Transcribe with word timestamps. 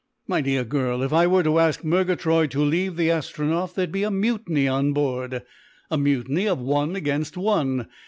"My 0.27 0.41
dear 0.41 0.63
girl, 0.63 1.03
if 1.03 1.13
I 1.13 1.27
were 1.27 1.43
to 1.43 1.59
ask 1.59 1.83
Murgatroyd 1.83 2.49
to 2.49 2.63
leave 2.63 2.95
the 2.95 3.09
Astronef 3.11 3.75
there'd 3.75 3.91
be 3.91 4.01
a 4.01 4.09
mutiny 4.09 4.67
on 4.67 4.93
board 4.93 5.43
a 5.91 5.97
mutiny 5.99 6.47
of 6.47 6.57
one 6.57 6.95
against 6.95 7.37
one. 7.37 7.87